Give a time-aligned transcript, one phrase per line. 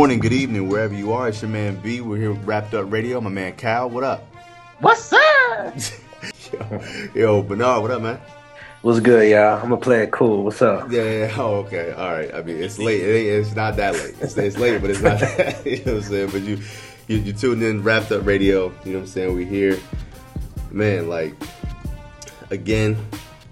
[0.00, 1.28] Good morning, good evening, wherever you are.
[1.28, 2.00] It's your man B.
[2.00, 3.20] We're here with Rap'd Up Radio.
[3.20, 4.22] My man Cal, what up?
[4.78, 5.74] What's up?
[6.54, 6.82] yo,
[7.14, 8.18] yo, Bernard, what up, man?
[8.80, 9.56] What's good, y'all?
[9.56, 10.42] I'm gonna play it cool.
[10.44, 10.90] What's up?
[10.90, 11.34] Yeah, yeah.
[11.36, 11.92] Oh, okay.
[11.92, 12.34] All right.
[12.34, 13.02] I mean, it's late.
[13.02, 14.14] It it's not that late.
[14.22, 15.20] It's, it's late, but it's not.
[15.20, 16.30] That, you know what I'm saying?
[16.30, 16.58] But you,
[17.06, 18.72] you, you tuned in, Rap'd Up Radio.
[18.86, 19.36] You know what I'm saying?
[19.36, 19.78] We here,
[20.70, 21.10] man.
[21.10, 21.34] Like,
[22.48, 22.96] again,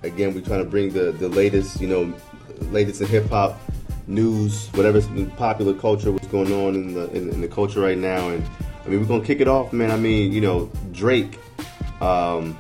[0.03, 2.15] again, we trying to bring the the latest, you know,
[2.71, 3.61] latest in hip hop
[4.09, 8.31] news, whatever's popular culture, what's going on in the in, in, the culture right now.
[8.31, 8.45] And
[8.85, 9.91] I mean, we're gonna kick it off, man.
[9.91, 11.39] I mean, you know, Drake.
[12.01, 12.59] Um,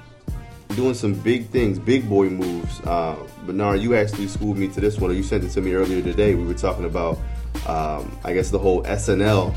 [0.78, 2.80] doing some big things, big boy moves.
[2.82, 3.16] Uh,
[3.46, 6.02] Bernard, you actually schooled me to this one, or you sent it to me earlier
[6.02, 6.34] today.
[6.36, 7.18] We were talking about,
[7.66, 9.56] um, I guess, the whole SNL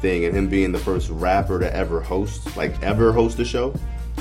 [0.00, 3.74] thing and him being the first rapper to ever host, like ever host a show.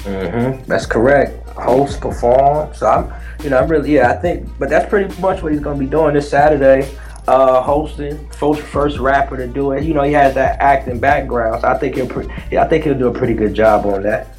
[0.06, 0.66] Mm-hmm.
[0.66, 1.48] That's correct.
[1.50, 2.73] Host, perform.
[2.73, 5.62] So I'm, you know, I'm really, yeah, I think, but that's pretty much what he's
[5.62, 6.89] going to be doing this Saturday.
[7.28, 9.84] Uh, hosting, first first rapper to do it.
[9.84, 12.84] You know, he has that acting background, so I think he'll, pre- yeah, I think
[12.84, 14.36] he'll do a pretty good job on that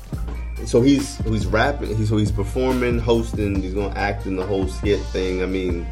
[0.67, 1.97] so he's he's rapping.
[1.97, 3.63] He's so he's performing, hosting.
[3.63, 5.43] He's gonna act in the whole skit thing.
[5.43, 5.87] I mean,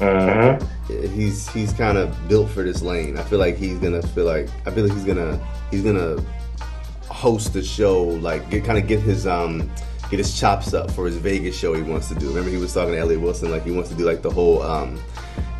[0.00, 0.58] uh-huh.
[0.88, 3.18] he's he's kind of built for this lane.
[3.18, 5.38] I feel like he's gonna feel like I feel like he's gonna
[5.70, 6.22] he's gonna
[7.20, 8.02] host the show.
[8.02, 9.70] Like get kind of get his um
[10.10, 12.28] get his chops up for his Vegas show he wants to do.
[12.28, 14.62] Remember he was talking to Elliott Wilson like he wants to do like the whole
[14.62, 14.98] um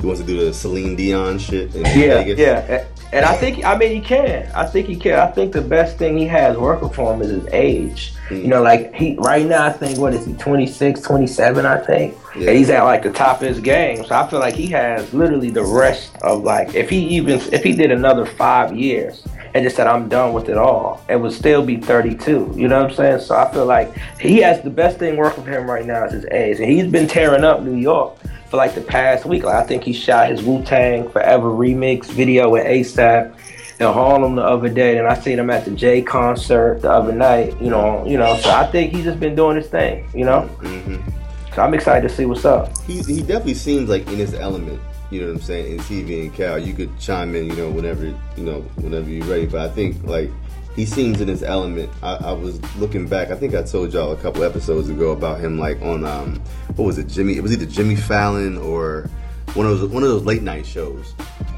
[0.01, 2.39] he wants to do the Celine Dion shit in yeah, Vegas.
[2.39, 4.51] Yeah, and I think I mean he can.
[4.55, 5.21] I think he can.
[5.21, 8.15] I think the best thing he has working for him is his age.
[8.29, 8.43] Mm.
[8.43, 12.17] You know, like he right now I think what is he 26, 27 I think.
[12.35, 12.49] Yeah.
[12.49, 14.05] And he's at like the top of his game.
[14.05, 17.63] So I feel like he has literally the rest of like if he even if
[17.63, 21.33] he did another 5 years and just said I'm done with it all, and would
[21.33, 22.55] still be 32.
[22.57, 23.21] You know what I'm saying?
[23.21, 26.13] So I feel like he has the best thing working for him right now is
[26.13, 26.61] his age.
[26.61, 28.19] And he's been tearing up New York
[28.49, 29.45] for like the past week.
[29.45, 33.35] Like I think he shot his Wu Tang Forever remix video with ASAP
[33.81, 37.13] in Harlem the other day, and I seen him at the J concert the other
[37.13, 37.61] night.
[37.61, 38.37] You know, you know.
[38.37, 40.09] So I think he's just been doing his thing.
[40.15, 40.51] You know.
[40.61, 41.55] Mm-hmm.
[41.55, 42.77] So I'm excited to see what's up.
[42.83, 44.81] He he definitely seems like in his element.
[45.11, 45.73] You know what I'm saying?
[45.73, 47.47] In TV and Cal, you could chime in.
[47.47, 49.47] You know, whenever you know whenever you're ready.
[49.47, 50.31] But I think like
[50.77, 51.91] he seems in his element.
[52.03, 53.31] I, I, was looking back.
[53.31, 56.41] I think I told y'all a couple episodes ago about him, like on um,
[56.77, 57.37] what was it, Jimmy?
[57.37, 59.11] It was either Jimmy Fallon or
[59.55, 61.13] one of those one of those late night shows.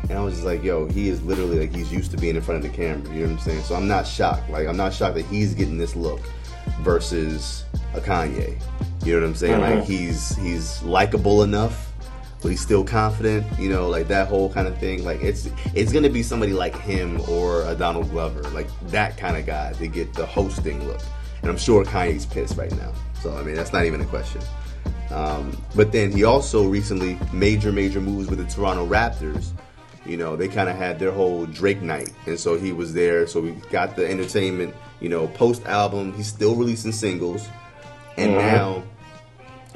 [0.09, 2.43] And I was just like, yo, he is literally like he's used to being in
[2.43, 3.13] front of the camera.
[3.15, 3.63] You know what I'm saying?
[3.63, 4.49] So I'm not shocked.
[4.51, 6.21] Like I'm not shocked that he's getting this look
[6.81, 7.65] versus
[7.95, 8.61] a Kanye.
[9.05, 9.61] You know what I'm saying?
[9.61, 9.79] Mm-hmm.
[9.81, 11.92] Like he's he's likable enough
[12.43, 15.05] but he's still confident, you know, like that whole kind of thing.
[15.05, 19.37] Like it's it's gonna be somebody like him or a Donald Glover, like that kind
[19.37, 21.01] of guy to get the hosting look.
[21.43, 22.93] And I'm sure Kanye's pissed right now.
[23.23, 24.43] So I mean that's not even a question.
[25.11, 29.51] Um, but then he also recently major major moves with the Toronto Raptors.
[30.05, 33.25] You know, they kind of had their whole Drake night, and so he was there.
[33.29, 34.75] So we got the entertainment.
[34.99, 37.49] You know, post album, he's still releasing singles,
[38.17, 38.39] and mm-hmm.
[38.39, 38.83] now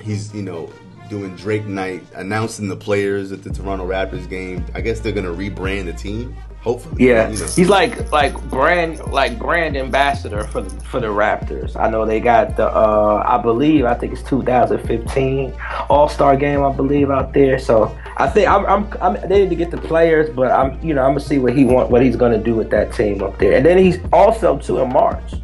[0.00, 0.72] he's you know
[1.09, 4.65] doing Drake Night, announcing the players at the Toronto Raptors game.
[4.75, 6.37] I guess they're gonna rebrand the team.
[6.67, 7.28] Hopefully, yeah.
[7.28, 7.47] You know.
[7.47, 11.77] He's like like brand like brand ambassador for the for the Raptors.
[11.77, 15.55] I know they got the uh I believe I think it's 2015
[15.89, 17.61] All Star game I believe out there.
[17.61, 20.93] So I think I'm, I'm, I'm they need to get the players, but I'm you
[20.93, 23.38] know I'm gonna see what he want what he's gonna do with that team up
[23.38, 23.56] there.
[23.56, 25.34] And then he's also too in March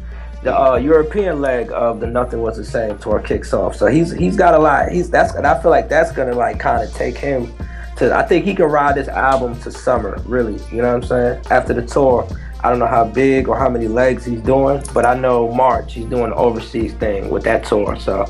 [0.43, 3.75] the uh, European leg of the Nothing Was the Same tour kicks off.
[3.75, 4.91] So he's he's got a lot.
[4.91, 7.51] He's that's and I feel like that's gonna like kind of take him
[7.97, 8.13] to.
[8.13, 10.21] I think he can ride this album to summer.
[10.25, 11.45] Really, you know what I'm saying?
[11.49, 12.27] After the tour,
[12.61, 15.93] I don't know how big or how many legs he's doing, but I know March
[15.93, 17.97] he's doing an overseas thing with that tour.
[17.99, 18.25] So.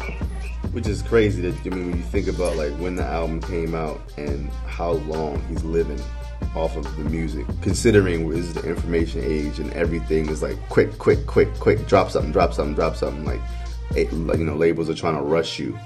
[0.71, 3.75] Which is crazy that I mean when you think about like when the album came
[3.75, 6.01] out and how long he's living
[6.55, 10.97] off of the music, considering this is the information age and everything is like quick,
[10.97, 13.25] quick, quick, quick, drop something, drop something, drop something.
[13.25, 13.41] Like,
[13.95, 15.77] you know, labels are trying to rush you,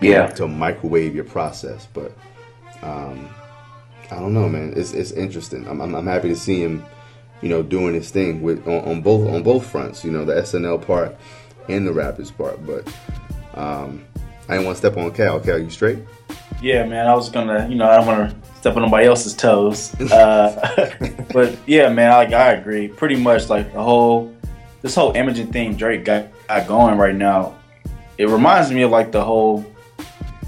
[0.00, 1.88] yeah, to microwave your process.
[1.92, 2.12] But
[2.82, 3.28] um,
[4.10, 4.74] I don't know, man.
[4.76, 5.66] It's it's interesting.
[5.68, 6.84] I'm, I'm, I'm happy to see him,
[7.40, 10.04] you know, doing his thing with on, on, both on both fronts.
[10.04, 11.16] You know, the SNL part
[11.68, 12.64] and the rappers part.
[12.66, 12.86] But
[13.54, 14.04] um,
[14.48, 15.40] I didn't want to step on Cal.
[15.40, 15.98] Cal, you straight?
[16.60, 17.06] Yeah, man.
[17.06, 19.94] I was gonna, you know, I don't want to step on nobody else's toes.
[20.12, 20.90] Uh,
[21.32, 22.86] but yeah, man, I, I agree.
[22.86, 24.32] Pretty much like the whole
[24.82, 27.56] this whole imaging thing Drake got, got going right now.
[28.18, 29.64] It reminds me of like the whole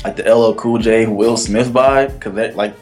[0.04, 2.74] like the LL Cool J Will Smith vibe because that like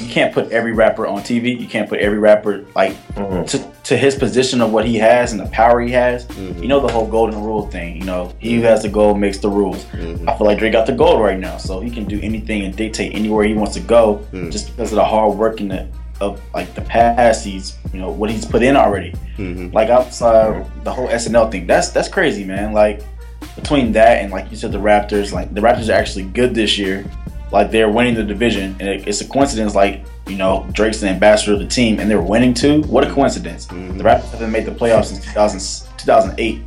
[0.00, 1.58] you can't put every rapper on TV.
[1.58, 3.44] You can't put every rapper like mm-hmm.
[3.44, 6.26] to, to his position of what he has and the power he has.
[6.26, 6.62] Mm-hmm.
[6.62, 7.96] You know the whole golden rule thing.
[7.96, 9.84] You know he who has the gold makes the rules.
[9.86, 10.28] Mm-hmm.
[10.28, 12.76] I feel like Drake got the gold right now, so he can do anything and
[12.76, 14.50] dictate anywhere he wants to go, mm.
[14.50, 15.88] just because of the hard work and the
[16.20, 19.12] of like the past he's you know what he's put in already.
[19.36, 19.74] Mm-hmm.
[19.74, 22.72] Like outside the whole SNL thing, that's that's crazy, man.
[22.72, 23.02] Like
[23.54, 26.78] between that and like you said, the Raptors, like the Raptors are actually good this
[26.78, 27.04] year.
[27.52, 29.74] Like they're winning the division, and it, it's a coincidence.
[29.74, 32.82] Like you know, Drake's the ambassador of the team, and they're winning too.
[32.82, 33.66] What a coincidence!
[33.66, 33.98] Mm-hmm.
[33.98, 36.62] The Raptors haven't made the playoffs since 2000, 2008.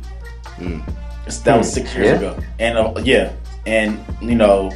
[0.56, 1.44] Mm.
[1.44, 2.14] That was six years yeah.
[2.16, 3.32] ago, and uh, yeah,
[3.66, 4.72] and you know,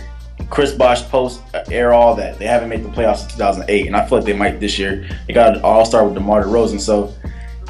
[0.51, 2.39] Chris Bosh post uh, air all that.
[2.39, 5.09] They haven't made the playoffs in 2008, and I feel like they might this year.
[5.27, 7.13] They got an All Star with DeMar DeRozan, so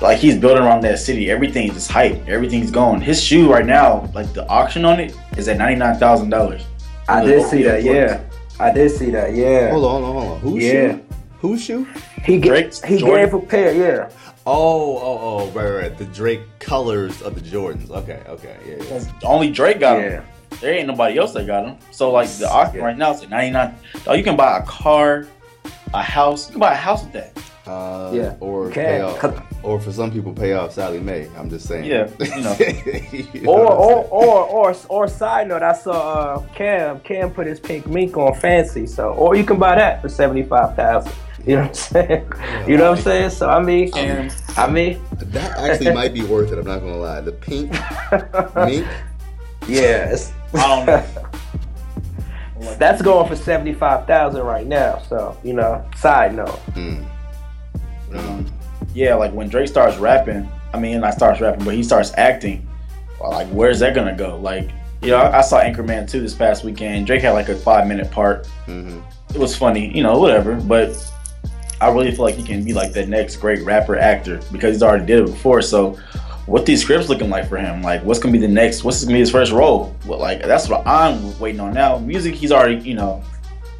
[0.02, 1.30] like he's building around that city.
[1.30, 2.28] Everything's just hype.
[2.28, 3.00] Everything's going.
[3.00, 6.64] His shoe right now, like the auction on it, is at ninety nine thousand dollars.
[7.08, 7.82] I did see that.
[7.82, 8.20] Yeah,
[8.64, 9.34] I did see that.
[9.34, 9.70] Yeah.
[9.72, 10.40] Hold on, hold on, hold on.
[10.40, 10.72] Who's yeah.
[10.72, 11.04] shoe?
[11.40, 11.86] Whose shoe?
[12.24, 13.26] He Drake's he Jordan?
[13.26, 13.74] gave a pair.
[13.74, 14.10] Yeah.
[14.46, 15.98] Oh, oh, oh, right, right.
[15.98, 17.90] The Drake colors of the Jordans.
[17.90, 18.82] Okay, okay, yeah.
[18.84, 19.04] yeah.
[19.22, 20.08] Only Drake got yeah.
[20.08, 20.26] them.
[20.62, 21.76] There ain't nobody else that got them.
[21.90, 22.86] So like the auction yeah.
[22.86, 23.74] right now is at ninety nine.
[24.06, 25.26] Oh, you can buy a car,
[25.92, 26.48] a house.
[26.48, 27.38] You can buy a house with that.
[27.66, 28.36] Uh, yeah.
[28.40, 31.28] Or pay off, or for some people, pay off Sallie Mae.
[31.36, 31.84] I'm just saying.
[31.84, 32.08] Yeah.
[32.20, 32.56] You know.
[33.32, 37.00] you know or, or, or or or side note, I saw uh, Cam.
[37.00, 38.86] Cam put his pink mink on fancy.
[38.86, 41.12] So, or you can buy that for seventy five thousand.
[41.46, 42.32] You know what I'm saying?
[42.38, 43.30] Yeah, you know what I'm saying?
[43.30, 46.58] So I mean, Cam, I mean, that actually might be worth it.
[46.58, 47.20] I'm not gonna lie.
[47.20, 47.72] The pink
[48.54, 48.86] mink.
[49.66, 50.14] Yeah.
[50.52, 51.04] I don't know.
[52.78, 54.98] That's going for seventy five thousand right now.
[55.08, 56.60] So you know, side note.
[56.74, 57.06] Mm.
[58.14, 58.53] Um,
[58.94, 62.66] yeah, like when Drake starts rapping, I mean, not starts rapping, but he starts acting.
[63.20, 64.38] Like, where's that gonna go?
[64.38, 64.70] Like,
[65.02, 67.06] you know, I, I saw Anchorman 2 this past weekend.
[67.06, 68.46] Drake had like a five minute part.
[68.66, 69.00] Mm-hmm.
[69.34, 70.54] It was funny, you know, whatever.
[70.54, 70.94] But
[71.80, 74.82] I really feel like he can be like the next great rapper actor because he's
[74.82, 75.62] already did it before.
[75.62, 75.98] So,
[76.46, 77.82] what these scripts looking like for him?
[77.82, 78.84] Like, what's gonna be the next?
[78.84, 79.94] What's gonna be his first role?
[80.06, 81.98] Well, like, that's what I'm waiting on now.
[81.98, 83.22] Music, he's already, you know,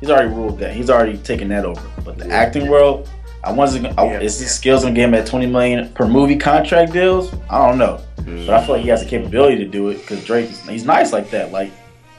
[0.01, 0.75] he's already ruled that.
[0.75, 1.83] He's already taken that over.
[2.05, 3.09] But the acting world,
[3.45, 6.93] I wonder, yeah, is his skills gonna get him at 20 million per movie contract
[6.93, 7.35] deals?
[7.51, 8.47] I don't know, mm-hmm.
[8.47, 11.13] but I feel like he has the capability to do it because Drake, he's nice
[11.13, 11.53] like that.
[11.53, 11.71] Like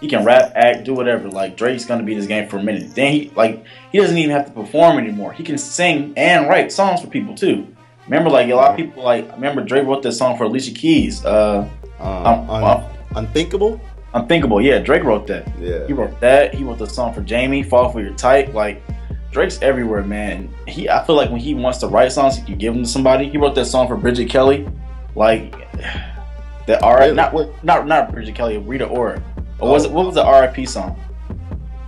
[0.01, 1.29] he can rap, act, do whatever.
[1.29, 2.93] Like Drake's gonna be this game for a minute.
[2.93, 5.33] Then he like he doesn't even have to perform anymore.
[5.33, 7.67] He can sing and write songs for people too.
[8.05, 11.25] Remember, like a lot of people like remember Drake wrote this song for Alicia Keys.
[11.25, 11.67] Uh,
[11.99, 12.85] um, un-
[13.15, 13.81] unthinkable.
[14.13, 14.61] Unthinkable.
[14.61, 15.47] Yeah, Drake wrote that.
[15.59, 16.53] Yeah, he wrote that.
[16.53, 18.81] He wrote the song for Jamie, "Fall for Your Type." Like
[19.35, 20.49] Drake's everywhere, man.
[20.65, 22.89] He, I feel like when he wants to write songs, he can give them to
[22.89, 23.27] somebody.
[23.27, 24.65] He wrote that song for Bridget Kelly,
[25.13, 25.51] like
[26.67, 26.81] that.
[26.81, 26.99] R.
[26.99, 27.15] Really?
[27.15, 29.21] Not not not Bridget Kelly, Rita Ora.
[29.59, 30.65] Or was it what was the R.I.P.
[30.65, 30.97] song?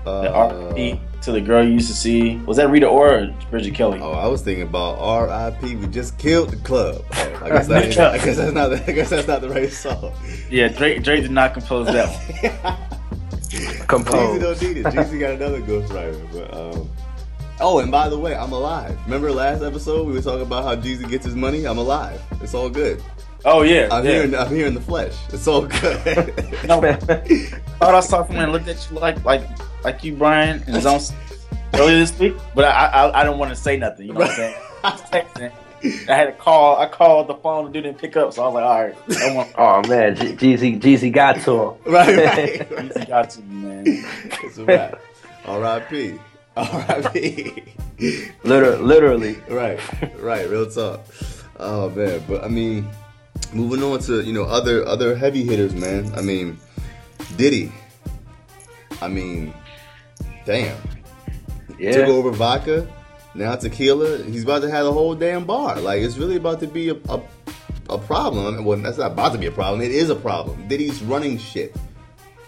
[0.05, 0.99] Uh, the R.I.P.
[1.21, 2.35] to the girl you used to see.
[2.39, 4.01] Was that Rita Ora or Bridget Kelly?
[4.01, 5.77] Oh, I was thinking about R.I.P.
[5.77, 7.01] We just killed the club.
[7.11, 8.73] I guess, that, I guess that's not.
[8.73, 10.11] I guess that's not the right song.
[10.49, 11.01] Yeah, Drake.
[11.01, 13.87] Drake did not compose that one.
[13.87, 14.37] compose.
[14.37, 14.85] Jeezy don't need it.
[14.87, 16.89] Jeezy got another ghostwriter, but um.
[17.59, 18.99] Oh, and by the way, I'm alive.
[19.05, 21.65] Remember last episode we were talking about how Jeezy gets his money?
[21.65, 22.21] I'm alive.
[22.41, 23.03] It's all good.
[23.45, 24.11] Oh yeah, I'm yeah.
[24.11, 24.23] here.
[24.23, 25.15] In, I'm here in the flesh.
[25.29, 26.05] It's all good.
[26.67, 29.41] no, thought I saw someone looked at you like like
[29.83, 30.99] like you, Brian, in his own
[31.73, 32.35] earlier this week.
[32.53, 34.07] But I I, I don't want to say nothing.
[34.07, 34.55] You know what I'm saying?
[34.83, 35.51] I was texting.
[36.09, 36.77] I had a call.
[36.77, 37.65] I called the phone.
[37.65, 40.15] The dude didn't pick up, so I was like, "All right." I want- oh man,
[40.15, 41.73] Jeezy, Jeezy got to him.
[41.85, 42.69] Right, right.
[42.69, 43.83] Jeezy got to me, man.
[44.43, 44.99] It's a wrap.
[45.45, 46.19] R.I.P.
[46.57, 47.63] R.I.P.
[48.43, 49.35] Literally, literally.
[49.49, 49.79] Right,
[50.19, 50.49] right.
[50.49, 51.01] Real talk.
[51.59, 52.87] Oh man, but I mean,
[53.53, 56.13] moving on to you know other other heavy hitters, man.
[56.15, 56.59] I mean,
[57.35, 57.71] Diddy.
[59.01, 59.53] I mean,
[60.45, 60.77] damn.
[61.79, 61.91] Yeah.
[61.91, 62.87] Took over vodka.
[63.35, 64.23] Now tequila.
[64.23, 65.79] He's about to have a whole damn bar.
[65.79, 67.21] Like it's really about to be a, a,
[67.89, 68.47] a problem.
[68.47, 69.81] I mean, well, that's not about to be a problem.
[69.81, 70.67] It is a problem.
[70.67, 71.75] Diddy's running shit.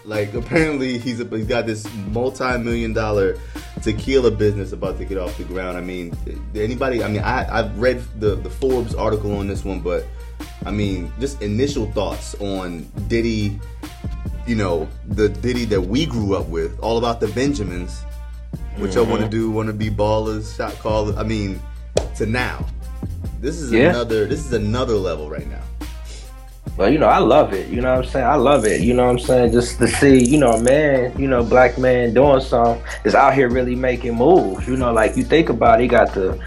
[0.04, 3.38] Like apparently he's a, he's got this multi-million dollar
[3.82, 5.76] tequila business about to get off the ground.
[5.76, 6.16] I mean,
[6.54, 7.02] anybody?
[7.02, 10.06] I mean, I I've read the the Forbes article on this one, but
[10.64, 13.58] I mean, just initial thoughts on Diddy.
[14.46, 18.02] You know, the Diddy that we grew up with, all about the Benjamins.
[18.76, 19.30] What y'all want to mm-hmm.
[19.30, 19.50] do?
[19.50, 21.16] Want to be ballers, shot callers?
[21.16, 21.60] I mean,
[22.16, 22.64] to now,
[23.40, 23.90] this is yeah.
[23.90, 24.26] another.
[24.26, 25.62] This is another level right now.
[26.80, 27.68] But you know, I love it.
[27.68, 28.26] You know what I'm saying?
[28.26, 28.80] I love it.
[28.80, 29.52] You know what I'm saying?
[29.52, 33.50] Just to see, you know, man, you know, black man doing something is out here
[33.50, 34.66] really making moves.
[34.66, 36.42] You know, like you think about it, he got the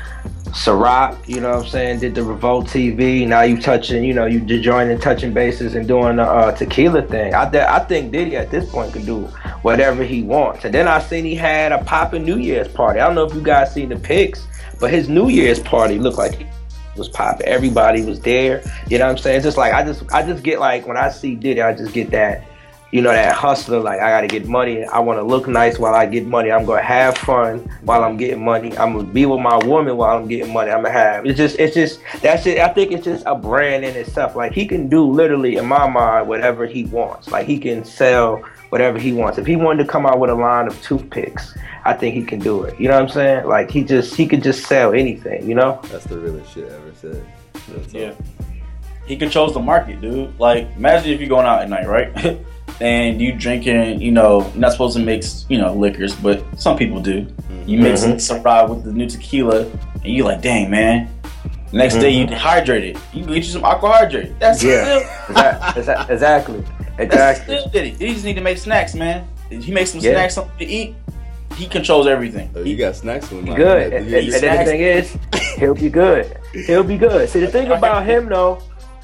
[0.46, 3.28] Ciroc, you know what I'm saying, did the Revolt TV.
[3.28, 7.36] Now you touching, you know, you joining touching bases and doing the uh, tequila thing.
[7.36, 9.26] I, I think Diddy at this point could do
[9.62, 10.66] whatever he wants.
[10.66, 13.00] And then I seen he had a popping New Year's party.
[13.00, 14.48] I don't know if you guys seen the pics,
[14.80, 16.48] but his New Year's party looked like
[16.96, 17.48] was popping.
[17.48, 18.64] Everybody was there.
[18.88, 19.38] You know what I'm saying?
[19.38, 21.94] It's just like I just I just get like when I see Diddy, I just
[21.94, 22.46] get that
[22.94, 24.86] you know, that hustler, like I gotta get money.
[24.86, 26.52] I wanna look nice while I get money.
[26.52, 28.78] I'm gonna have fun while I'm getting money.
[28.78, 30.70] I'm gonna be with my woman while I'm getting money.
[30.70, 32.60] I'm gonna have it's just it's just that's it.
[32.60, 34.36] I think it's just a brand in itself.
[34.36, 37.32] Like he can do literally in my mind whatever he wants.
[37.32, 39.40] Like he can sell whatever he wants.
[39.40, 42.38] If he wanted to come out with a line of toothpicks, I think he can
[42.38, 42.80] do it.
[42.80, 43.48] You know what I'm saying?
[43.48, 45.82] Like he just he could just sell anything, you know?
[45.86, 47.26] That's the realest shit ever said.
[47.70, 48.10] That's yeah.
[48.10, 48.46] All.
[49.08, 50.40] He controls the market, dude.
[50.40, 52.38] Like imagine if you're going out at night, right?
[52.82, 56.78] and you drinking, you know, you're not supposed to mix, you know, liquors, but some
[56.78, 57.22] people do.
[57.22, 57.70] Mm-hmm.
[57.70, 58.18] You mix mm-hmm.
[58.18, 61.10] some rye with the new tequila, and you like, dang man.
[61.72, 62.04] Next mm-hmm.
[62.04, 63.00] day you dehydrated.
[63.14, 64.38] You get you some AQUAhydrate.
[64.38, 66.64] That's yeah, still exactly,
[67.00, 67.06] exactly.
[67.08, 67.90] That's still Diddy.
[67.92, 69.28] He just need to make snacks, man.
[69.50, 70.12] He makes some yeah.
[70.12, 70.96] snacks, something to eat.
[71.56, 72.52] He controls everything.
[72.56, 73.56] Oh, you got snacks with me.
[73.56, 73.94] Good.
[73.94, 75.18] And, and, and the thing is,
[75.58, 76.38] he'll be good.
[76.66, 77.30] He'll be good.
[77.30, 78.62] See, the thing about him though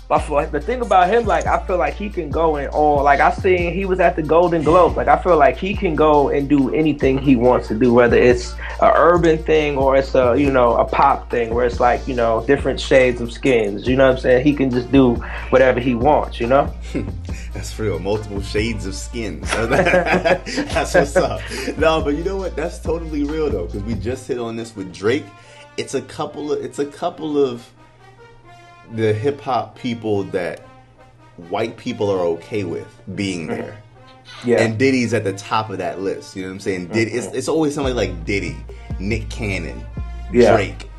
[0.09, 3.19] but the thing about him, like I feel like he can go and all like
[3.19, 4.97] I seen he was at the Golden Globes.
[4.97, 8.17] Like I feel like he can go and do anything he wants to do, whether
[8.17, 12.07] it's a urban thing or it's a you know a pop thing where it's like
[12.07, 13.87] you know different shades of skins.
[13.87, 14.45] You know what I'm saying?
[14.45, 15.13] He can just do
[15.51, 16.39] whatever he wants.
[16.39, 16.73] You know.
[17.53, 17.99] That's real.
[17.99, 19.47] Multiple shades of skins.
[19.55, 21.41] That's what's up.
[21.77, 22.55] No, but you know what?
[22.55, 25.25] That's totally real though, because we just hit on this with Drake.
[25.77, 27.69] It's a couple of it's a couple of
[28.93, 30.61] the hip hop people that
[31.49, 33.61] white people are okay with being mm-hmm.
[33.61, 33.83] there.
[34.43, 34.61] Yeah.
[34.61, 36.35] And Diddy's at the top of that list.
[36.35, 36.87] You know what I'm saying?
[36.87, 37.37] Diddy, it's, mm-hmm.
[37.37, 38.55] it's always somebody like Diddy,
[38.99, 39.83] Nick Cannon,
[40.31, 40.53] yeah.
[40.53, 40.89] Drake.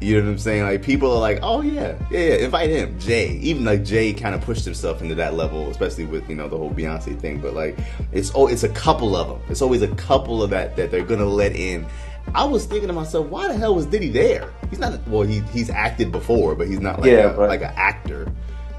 [0.00, 0.62] You know what I'm saying?
[0.62, 2.98] Like people are like, oh yeah, yeah, yeah, invite him.
[2.98, 6.48] Jay, even like Jay, kind of pushed himself into that level, especially with you know
[6.48, 7.38] the whole Beyonce thing.
[7.38, 7.78] But like,
[8.10, 9.40] it's oh, it's a couple of them.
[9.50, 11.86] It's always a couple of that that they're gonna let in
[12.34, 14.52] I was thinking to myself, why the hell was Diddy there?
[14.68, 17.62] He's not well, he he's acted before, but he's not like yeah, a, but, like
[17.62, 18.32] an actor.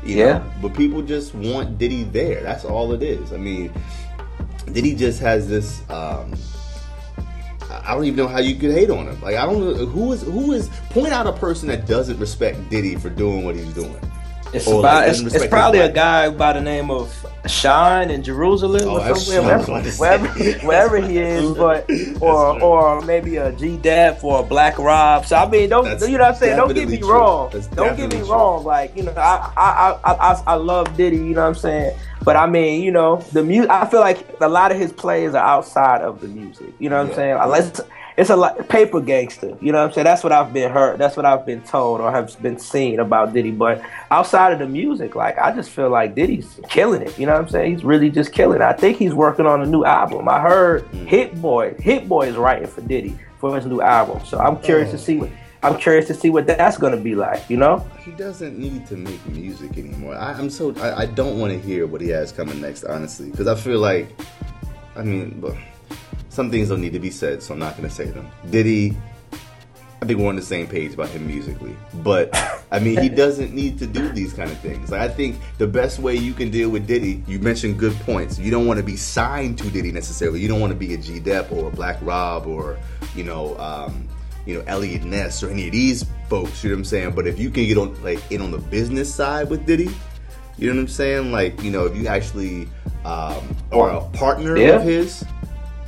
[0.04, 0.38] yeah.
[0.38, 0.52] Know?
[0.62, 2.42] But people just want Diddy there.
[2.42, 3.34] That's all it is.
[3.34, 3.72] I mean,
[4.72, 6.34] Diddy just has this um
[7.84, 9.22] I don't even know how you could hate on him.
[9.22, 12.70] Like I don't know who is who is point out a person that doesn't respect
[12.70, 14.00] Diddy for doing what he's doing.
[14.54, 17.14] It's, about, it's, it's probably a guy by the name of
[17.48, 20.28] Shyne in Jerusalem oh, or somewhere, wherever, wherever,
[20.68, 21.90] wherever, he is, but
[22.22, 25.26] or or maybe a G Dep or a Black Rob.
[25.26, 26.58] So I mean, don't that's you know what I'm saying?
[26.58, 27.12] Don't get me true.
[27.12, 27.50] wrong.
[27.52, 28.32] That's don't get me true.
[28.32, 28.64] wrong.
[28.64, 31.18] Like you know, I, I I I I love Diddy.
[31.18, 31.98] You know what I'm saying?
[32.24, 33.72] But I mean, you know, the music.
[33.72, 36.74] I feel like a lot of his plays are outside of the music.
[36.78, 37.10] You know what yeah.
[37.10, 37.38] I'm saying?
[37.40, 37.82] Unless
[38.22, 39.58] it's a lot paper gangster.
[39.62, 40.06] You know what I'm saying?
[40.06, 41.00] That's what I've been heard.
[41.00, 43.50] That's what I've been told or have been seen about Diddy.
[43.50, 47.18] But outside of the music, like I just feel like Diddy's killing it.
[47.18, 47.72] You know what I'm saying?
[47.72, 48.62] He's really just killing it.
[48.62, 50.30] I think he's working on a new album.
[50.30, 51.08] I heard mm.
[51.08, 54.24] Hit Boy, Hit Boy is writing for Diddy for his new album.
[54.24, 54.92] So I'm curious oh.
[54.94, 55.32] to see what
[55.64, 57.50] I'm curious to see what that's gonna be like.
[57.50, 57.80] You know?
[58.02, 60.16] He doesn't need to make music anymore.
[60.16, 63.32] I, am so I, I don't want to hear what he has coming next, honestly,
[63.32, 64.10] because I feel like,
[64.96, 65.56] I mean, but
[66.32, 68.32] some things don't need to be said, so I'm not going to say them.
[68.50, 68.96] Diddy,
[70.02, 72.34] I think we're on the same page about him musically, but
[72.72, 74.92] I mean, he doesn't need to do these kind of things.
[74.92, 78.40] Like, I think the best way you can deal with Diddy, you mentioned good points.
[78.40, 80.40] You don't want to be signed to Diddy necessarily.
[80.40, 82.80] You don't want to be a G Dep or a Black Rob or
[83.14, 84.08] you know, um,
[84.46, 86.64] you know, Eliot Ness or any of these folks.
[86.64, 87.12] You know what I'm saying?
[87.12, 89.90] But if you can get on like in on the business side with Diddy,
[90.58, 91.34] you know what I'm saying?
[91.34, 92.70] Like, you know, if you actually
[93.04, 94.76] um, are a partner yeah.
[94.76, 95.26] of his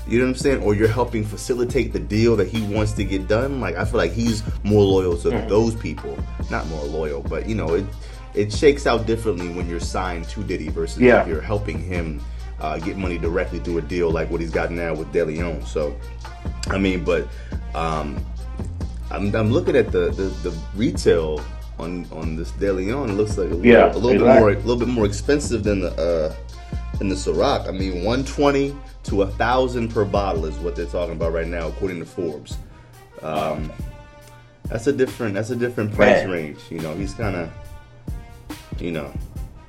[0.07, 0.63] you know what I'm saying?
[0.63, 3.61] Or you're helping facilitate the deal that he wants to get done.
[3.61, 5.49] Like I feel like he's more loyal to mm.
[5.49, 6.17] those people.
[6.49, 7.85] Not more loyal, but you know, it
[8.33, 11.21] it shakes out differently when you're signed to Diddy versus yeah.
[11.21, 12.21] if you're helping him
[12.59, 15.65] uh, get money directly through a deal like what he's got now with DeLeon.
[15.65, 15.95] So,
[16.67, 17.27] I mean, but
[17.75, 18.23] um,
[19.11, 21.43] I'm, I'm looking at the, the, the retail
[21.79, 23.09] on on this DeLeon.
[23.09, 24.27] It looks like a little, yeah, a little exactly.
[24.27, 26.35] bit more a little bit more expensive than the uh,
[27.09, 27.67] the Ciroc.
[27.67, 31.67] I mean, 120 to a thousand per bottle is what they're talking about right now,
[31.67, 32.57] according to Forbes.
[33.21, 33.71] Um,
[34.69, 36.29] that's a different that's a different price Man.
[36.29, 36.59] range.
[36.69, 37.51] You know, he's kind of,
[38.79, 39.13] you know,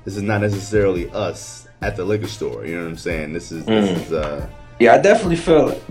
[0.03, 2.65] this is not necessarily us at the liquor store.
[2.65, 3.33] You know what I'm saying?
[3.33, 4.05] This is this mm.
[4.05, 4.13] is.
[4.13, 4.47] uh
[4.79, 5.83] Yeah, I definitely feel it.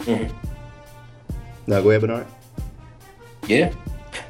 [0.00, 0.32] Mm.
[1.66, 2.26] Now go ahead, Bernard.
[3.46, 3.72] Yeah.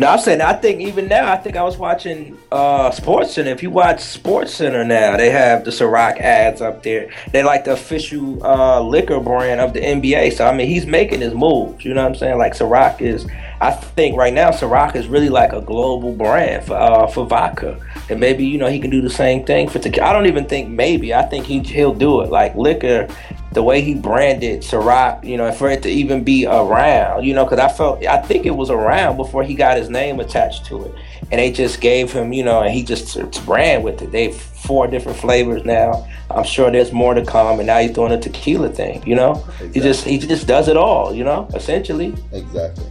[0.00, 3.50] No, I'm saying I think even now, I think I was watching uh Sports Center.
[3.50, 7.10] If you watch Sports Center now, they have the Ciroc ads up there.
[7.32, 10.34] They're like the official uh, liquor brand of the NBA.
[10.34, 11.84] So I mean, he's making his moves.
[11.84, 12.38] You know what I'm saying?
[12.38, 13.26] Like Ciroc is
[13.60, 17.80] I think right now Ciroc is really like a global brand for uh, for vodka,
[18.08, 20.08] and maybe you know he can do the same thing for tequila.
[20.08, 21.12] I don't even think maybe.
[21.12, 22.30] I think he he'll do it.
[22.30, 23.08] Like liquor,
[23.52, 27.44] the way he branded Ciroc, you know, for it to even be around, you know,
[27.44, 30.84] because I felt I think it was around before he got his name attached to
[30.84, 30.94] it,
[31.32, 34.12] and they just gave him, you know, and he just ran with it.
[34.12, 36.06] They've four different flavors now.
[36.30, 39.02] I'm sure there's more to come, and now he's doing a tequila thing.
[39.04, 39.72] You know, exactly.
[39.72, 41.12] he just he just does it all.
[41.12, 42.14] You know, essentially.
[42.32, 42.84] Exactly.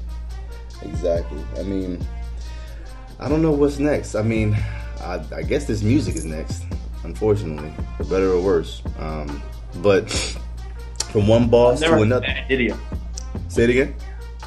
[0.88, 1.44] Exactly.
[1.58, 2.06] I mean,
[3.20, 4.15] I don't know what's next.
[4.15, 4.56] I mean,
[5.01, 6.63] I, I guess this music is next.
[7.03, 8.82] Unfortunately, for better or worse.
[9.00, 9.41] Um,
[9.77, 10.10] but
[11.12, 12.27] from one boss to another.
[12.48, 12.74] Diddy.
[13.48, 13.96] Say it again.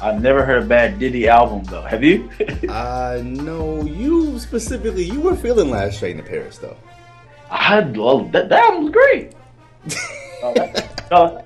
[0.01, 1.83] I've never heard a bad Diddy album though.
[1.83, 2.29] Have you?
[2.69, 5.03] I know you specifically.
[5.03, 6.77] You were feeling Last Train to Paris though.
[7.49, 9.35] I well, that, that album was great.
[11.11, 11.41] uh,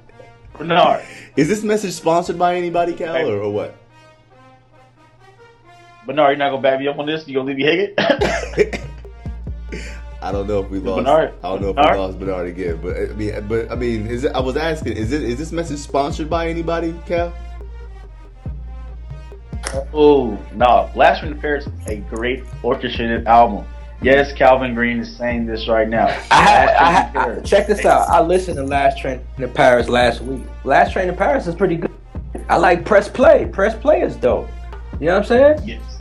[0.58, 1.04] Bernard.
[1.36, 3.76] Is this message sponsored by anybody, Cal, or, or what?
[6.06, 7.28] Bernard, you're not gonna back me up on this.
[7.28, 7.94] You gonna leave me hanging?
[10.22, 11.04] I don't know if we lost.
[11.04, 11.34] Bernard?
[11.44, 11.94] I don't know if Bernard?
[11.94, 14.94] we lost Bernard again, but I mean, but I mean, is it, I was asking,
[14.94, 17.34] is it is this message sponsored by anybody, Cal?
[19.94, 23.66] Oh no, Last Train to Paris is a great orchestrated album.
[24.02, 26.06] Yes, Calvin Green is saying this right now.
[26.32, 28.08] I, had, I, I, check this out.
[28.10, 30.44] I listened to Last Train to Paris last week.
[30.64, 31.92] Last Train to Paris is pretty good.
[32.50, 33.48] I like Press Play.
[33.52, 34.48] Press Play is dope.
[35.00, 35.68] You know what I'm saying?
[35.68, 35.95] Yes.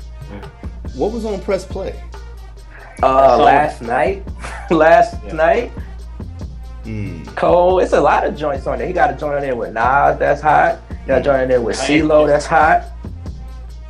[0.94, 2.00] What was on Press Play?
[3.02, 4.22] Uh, last night.
[4.70, 5.32] last yeah.
[5.32, 5.72] night.
[6.84, 7.26] Mm.
[7.34, 8.86] Cole, it's a lot of joints on there.
[8.86, 10.78] He got a joint on there with Nas that's hot.
[10.88, 12.84] He got a joint on there with CeeLo that's hot.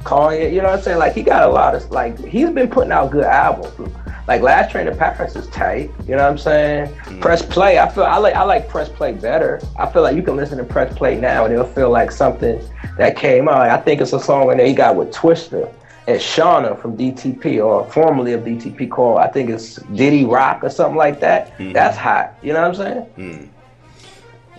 [0.04, 0.98] Kanye, you know what I'm saying?
[0.98, 3.92] Like he got a lot of like he's been putting out good albums.
[4.26, 5.90] Like Last Train to Paris is tight.
[6.06, 6.94] You know what I'm saying?
[6.94, 7.20] Mm.
[7.20, 7.78] Press play.
[7.78, 9.60] I feel I like I like press play better.
[9.78, 12.62] I feel like you can listen to press play now and it'll feel like something
[12.96, 13.68] that came out.
[13.68, 15.70] I think it's a song that he got with Twista
[16.06, 20.70] and Shawnna from DTP or formerly of DTP called I think it's Diddy Rock or
[20.70, 21.52] something like that.
[21.52, 21.72] Mm-hmm.
[21.72, 22.36] That's hot.
[22.42, 23.06] You know what I'm saying?
[23.16, 23.48] Mm.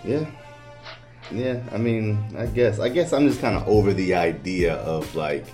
[0.04, 0.26] Yeah.
[1.32, 5.12] Yeah, I mean, I guess I guess I'm just kind of over the idea of
[5.16, 5.44] like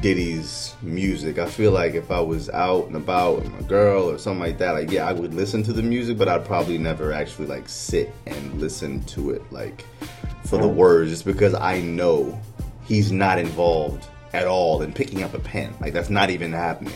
[0.00, 1.38] Diddy's music.
[1.38, 4.58] I feel like if I was out and about with my girl or something like
[4.58, 7.68] that, like yeah, I would listen to the music, but I'd probably never actually like
[7.68, 9.86] sit and listen to it like
[10.44, 12.38] for the words, just because I know
[12.84, 14.06] he's not involved
[14.38, 15.74] at all in picking up a pen.
[15.80, 16.94] Like that's not even happening.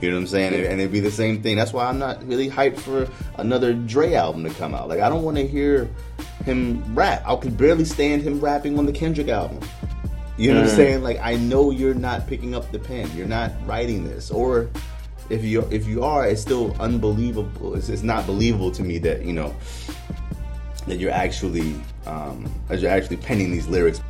[0.00, 0.54] You know what I'm saying?
[0.54, 1.56] And it'd be the same thing.
[1.56, 4.88] That's why I'm not really hyped for another Dre album to come out.
[4.88, 5.88] Like I don't want to hear
[6.44, 7.22] him rap.
[7.26, 9.60] I could barely stand him rapping on the Kendrick album.
[10.36, 10.62] You know mm.
[10.64, 10.76] what I'm mm.
[10.76, 11.02] saying?
[11.02, 13.10] Like I know you're not picking up the pen.
[13.16, 14.30] You're not writing this.
[14.30, 14.68] Or
[15.30, 17.74] if you if you are, it's still unbelievable.
[17.74, 19.54] It's, it's not believable to me that you know
[20.86, 21.74] that you're actually
[22.06, 24.00] um, that you're actually penning these lyrics.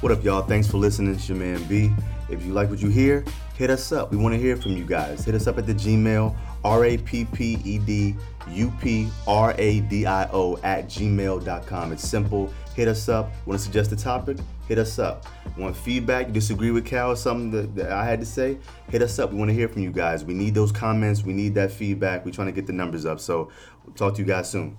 [0.00, 0.42] What up, y'all?
[0.42, 1.12] Thanks for listening.
[1.12, 1.90] It's your man B.
[2.30, 3.24] If you like what you hear,
[3.56, 4.12] hit us up.
[4.12, 5.24] We want to hear from you guys.
[5.24, 8.14] Hit us up at the Gmail R A P P E D
[8.48, 11.92] U P R A D I O at gmail.com.
[11.92, 12.52] It's simple.
[12.76, 13.32] Hit us up.
[13.44, 14.36] Want to suggest a topic?
[14.68, 15.26] Hit us up.
[15.56, 16.30] Want feedback?
[16.30, 18.56] Disagree with Cal or something that, that I had to say?
[18.90, 19.32] Hit us up.
[19.32, 20.24] We want to hear from you guys.
[20.24, 21.24] We need those comments.
[21.24, 22.24] We need that feedback.
[22.24, 23.18] We're trying to get the numbers up.
[23.18, 23.50] So
[23.84, 24.78] we'll talk to you guys soon.